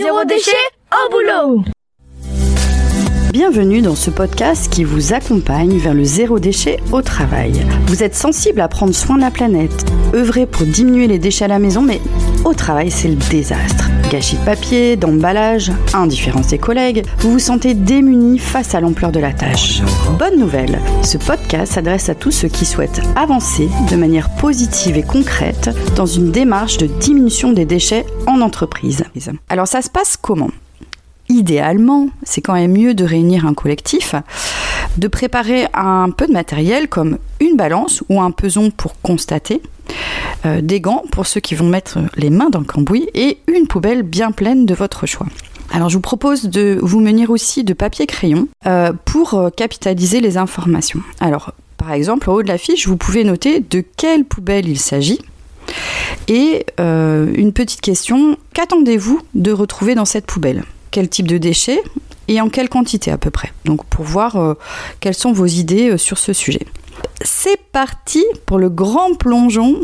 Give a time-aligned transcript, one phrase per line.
[0.00, 0.52] Zéro déchet
[0.92, 1.64] au boulot
[3.32, 7.66] Bienvenue dans ce podcast qui vous accompagne vers le zéro déchet au travail.
[7.88, 9.84] Vous êtes sensible à prendre soin de la planète,
[10.14, 12.00] œuvrer pour diminuer les déchets à la maison, mais
[12.44, 13.90] au travail c'est le désastre.
[14.10, 19.20] Gâchis de papier, d'emballage, indifférence des collègues, vous vous sentez démuni face à l'ampleur de
[19.20, 19.82] la tâche.
[20.18, 25.02] Bonne nouvelle, ce podcast s'adresse à tous ceux qui souhaitent avancer de manière positive et
[25.02, 29.04] concrète dans une démarche de diminution des déchets en entreprise.
[29.50, 30.50] Alors ça se passe comment?
[31.28, 34.14] Idéalement, c'est quand même mieux de réunir un collectif,
[34.96, 39.60] de préparer un peu de matériel comme une balance ou un peson pour constater,
[40.46, 43.66] euh, des gants pour ceux qui vont mettre les mains dans le cambouis et une
[43.66, 45.26] poubelle bien pleine de votre choix.
[45.72, 50.20] Alors je vous propose de vous munir aussi de papier crayon euh, pour euh, capitaliser
[50.20, 51.00] les informations.
[51.20, 54.78] Alors par exemple, au haut de la fiche, vous pouvez noter de quelle poubelle il
[54.78, 55.20] s'agit.
[56.26, 60.64] Et une petite question, qu'attendez-vous de retrouver dans cette poubelle?
[60.90, 61.80] Quel type de déchets?
[62.26, 63.52] Et en quelle quantité à peu près?
[63.64, 64.56] Donc pour voir
[65.00, 66.66] quelles sont vos idées sur ce sujet.
[67.22, 69.80] C'est parti pour le grand plongeon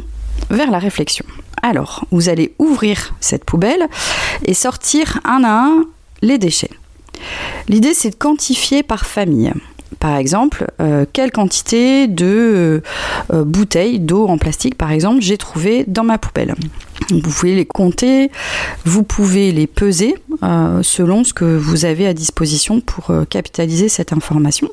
[0.51, 1.25] vers la réflexion.
[1.63, 3.89] Alors, vous allez ouvrir cette poubelle
[4.45, 5.85] et sortir un à un
[6.23, 6.71] les déchets.
[7.69, 9.53] L'idée, c'est de quantifier par famille.
[10.01, 12.83] Par exemple, euh, quelle quantité de
[13.33, 16.55] bouteilles d'eau en plastique, par exemple, j'ai trouvé dans ma poubelle.
[17.11, 18.31] Vous pouvez les compter,
[18.85, 23.89] vous pouvez les peser euh, selon ce que vous avez à disposition pour euh, capitaliser
[23.89, 24.69] cette information.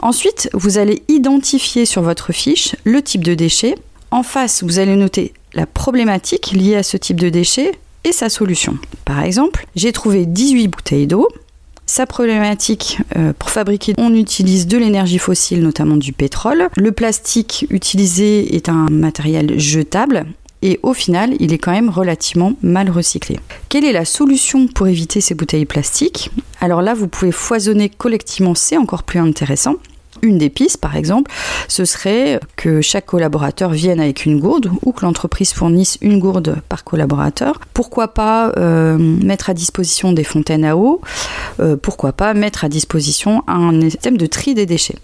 [0.00, 3.74] Ensuite, vous allez identifier sur votre fiche le type de déchet.
[4.10, 7.72] En face, vous allez noter la problématique liée à ce type de déchet
[8.04, 8.76] et sa solution.
[9.04, 11.28] Par exemple, j'ai trouvé 18 bouteilles d'eau.
[11.86, 16.68] Sa problématique, euh, pour fabriquer, on utilise de l'énergie fossile, notamment du pétrole.
[16.76, 20.26] Le plastique utilisé est un matériel jetable
[20.64, 23.38] et au final, il est quand même relativement mal recyclé.
[23.68, 26.30] Quelle est la solution pour éviter ces bouteilles plastiques?
[26.58, 29.74] Alors là, vous pouvez foisonner collectivement, c'est encore plus intéressant.
[30.22, 31.30] Une des pistes, par exemple,
[31.68, 36.56] ce serait que chaque collaborateur vienne avec une gourde ou que l'entreprise fournisse une gourde
[36.68, 37.60] par collaborateur.
[37.72, 41.00] Pourquoi pas euh, mettre à disposition des fontaines à eau
[41.60, 44.96] euh, Pourquoi pas mettre à disposition un système de tri des déchets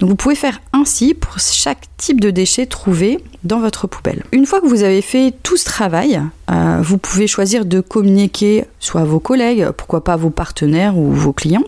[0.00, 4.22] vous pouvez faire ainsi pour chaque type de déchets trouvé dans votre poubelle.
[4.32, 6.20] Une fois que vous avez fait tout ce travail,
[6.50, 10.96] euh, vous pouvez choisir de communiquer soit à vos collègues, pourquoi pas à vos partenaires
[10.96, 11.64] ou vos clients,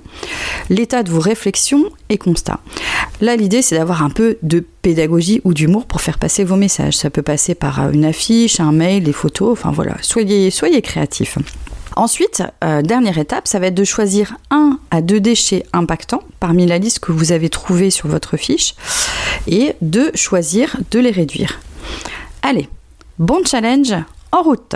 [0.71, 2.61] l'état de vos réflexions et constats.
[3.21, 6.97] Là, l'idée, c'est d'avoir un peu de pédagogie ou d'humour pour faire passer vos messages.
[6.97, 10.83] Ça peut passer par euh, une affiche, un mail, des photos, enfin voilà, soyez, soyez
[10.83, 11.39] créatifs.
[11.97, 16.67] Ensuite, euh, dernière étape, ça va être de choisir un à deux déchets impactants parmi
[16.67, 18.75] la liste que vous avez trouvée sur votre fiche
[19.47, 21.61] et de choisir de les réduire.
[22.43, 22.69] Allez,
[23.19, 23.95] bon challenge
[24.33, 24.75] en route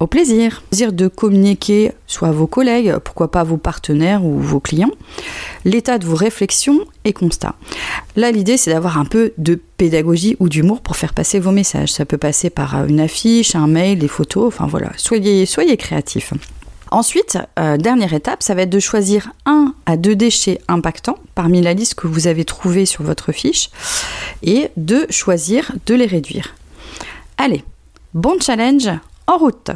[0.00, 0.62] au plaisir.
[0.70, 4.90] Plaisir de communiquer soit à vos collègues, pourquoi pas à vos partenaires ou vos clients,
[5.64, 7.54] l'état de vos réflexions et constats.
[8.16, 11.92] Là, l'idée, c'est d'avoir un peu de pédagogie ou d'humour pour faire passer vos messages.
[11.92, 16.32] Ça peut passer par une affiche, un mail, des photos, enfin voilà, soyez, soyez créatifs.
[16.90, 21.60] Ensuite, euh, dernière étape, ça va être de choisir un à deux déchets impactants parmi
[21.60, 23.70] la liste que vous avez trouvée sur votre fiche
[24.44, 26.54] et de choisir de les réduire.
[27.36, 27.64] Allez,
[28.12, 28.88] bon challenge
[29.26, 29.70] en route.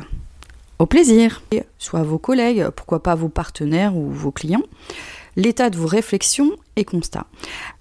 [0.78, 1.42] Au plaisir.
[1.78, 4.62] Soit vos collègues, pourquoi pas vos partenaires ou vos clients,
[5.36, 7.26] l'état de vos réflexions et constats.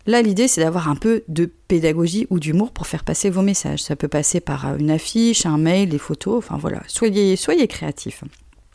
[0.06, 3.84] Là, l'idée, c'est d'avoir un peu de pédagogie ou d'humour pour faire passer vos messages.
[3.84, 8.24] Ça peut passer par une affiche, un mail, des photos, enfin voilà, soyez, soyez créatifs.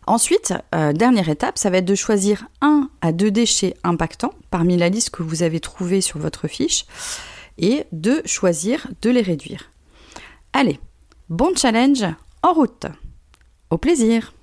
[0.06, 4.76] Ensuite, euh, dernière étape, ça va être de choisir un à deux déchets impactants parmi
[4.76, 6.86] la liste que vous avez trouvée sur votre fiche
[7.58, 9.70] et de choisir de les réduire.
[10.52, 10.81] Allez,
[11.28, 12.04] bon challenge
[12.42, 12.86] en route.
[13.70, 14.34] Au plaisir.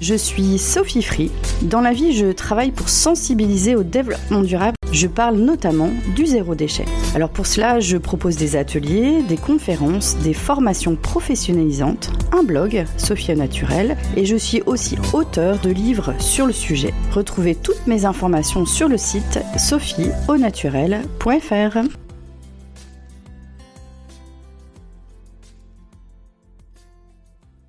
[0.00, 1.30] Je suis Sophie Free.
[1.62, 4.76] Dans la vie, je travaille pour sensibiliser au développement durable.
[4.90, 6.84] Je parle notamment du zéro déchet.
[7.14, 13.36] Alors pour cela, je propose des ateliers, des conférences, des formations professionnalisantes, un blog, Sophia
[13.36, 16.92] Naturel, et je suis aussi auteur de livres sur le sujet.
[17.12, 21.78] Retrouvez toutes mes informations sur le site sophieaunaturel.fr.